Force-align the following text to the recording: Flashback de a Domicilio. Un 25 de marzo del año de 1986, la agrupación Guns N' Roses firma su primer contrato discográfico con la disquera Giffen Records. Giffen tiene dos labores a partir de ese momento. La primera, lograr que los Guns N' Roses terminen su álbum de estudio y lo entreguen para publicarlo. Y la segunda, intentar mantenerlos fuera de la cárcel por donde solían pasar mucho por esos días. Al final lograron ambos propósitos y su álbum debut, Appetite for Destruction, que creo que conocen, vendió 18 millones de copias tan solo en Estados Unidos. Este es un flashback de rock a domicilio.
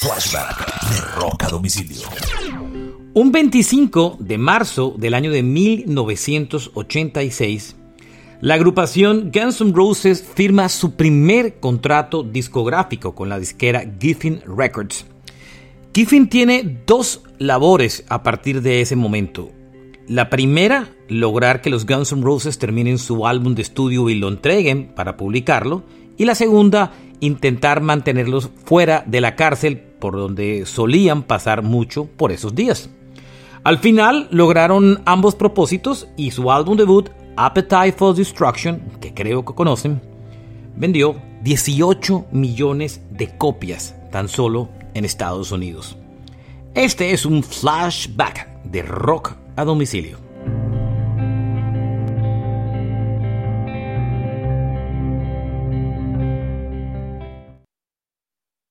Flashback 0.00 0.90
de 0.90 0.98
a 1.44 1.48
Domicilio. 1.48 2.02
Un 3.14 3.32
25 3.32 4.18
de 4.20 4.38
marzo 4.38 4.94
del 4.96 5.12
año 5.12 5.32
de 5.32 5.42
1986, 5.42 7.74
la 8.40 8.54
agrupación 8.54 9.32
Guns 9.34 9.60
N' 9.60 9.72
Roses 9.74 10.22
firma 10.22 10.68
su 10.68 10.94
primer 10.94 11.58
contrato 11.58 12.22
discográfico 12.22 13.16
con 13.16 13.28
la 13.28 13.40
disquera 13.40 13.82
Giffen 14.00 14.40
Records. 14.46 15.04
Giffen 15.92 16.28
tiene 16.28 16.78
dos 16.86 17.22
labores 17.38 18.04
a 18.08 18.22
partir 18.22 18.62
de 18.62 18.80
ese 18.80 18.94
momento. 18.94 19.50
La 20.06 20.30
primera, 20.30 20.90
lograr 21.08 21.60
que 21.60 21.70
los 21.70 21.86
Guns 21.86 22.12
N' 22.12 22.22
Roses 22.22 22.58
terminen 22.58 22.98
su 22.98 23.26
álbum 23.26 23.56
de 23.56 23.62
estudio 23.62 24.08
y 24.08 24.14
lo 24.14 24.28
entreguen 24.28 24.94
para 24.94 25.16
publicarlo. 25.16 25.82
Y 26.16 26.24
la 26.24 26.36
segunda, 26.36 26.92
intentar 27.18 27.80
mantenerlos 27.80 28.50
fuera 28.64 29.02
de 29.04 29.20
la 29.20 29.34
cárcel 29.34 29.87
por 29.98 30.16
donde 30.16 30.64
solían 30.66 31.22
pasar 31.22 31.62
mucho 31.62 32.04
por 32.04 32.32
esos 32.32 32.54
días. 32.54 32.90
Al 33.64 33.78
final 33.78 34.28
lograron 34.30 35.02
ambos 35.04 35.34
propósitos 35.34 36.08
y 36.16 36.30
su 36.30 36.50
álbum 36.50 36.76
debut, 36.76 37.10
Appetite 37.36 37.92
for 37.92 38.14
Destruction, 38.14 38.80
que 39.00 39.12
creo 39.12 39.44
que 39.44 39.54
conocen, 39.54 40.00
vendió 40.76 41.16
18 41.42 42.26
millones 42.32 43.00
de 43.10 43.36
copias 43.36 43.94
tan 44.10 44.28
solo 44.28 44.68
en 44.94 45.04
Estados 45.04 45.52
Unidos. 45.52 45.96
Este 46.74 47.12
es 47.12 47.26
un 47.26 47.42
flashback 47.42 48.62
de 48.64 48.82
rock 48.82 49.34
a 49.56 49.64
domicilio. 49.64 50.27